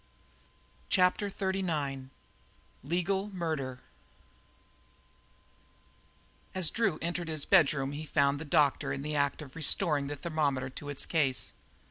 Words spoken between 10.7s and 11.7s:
to its case.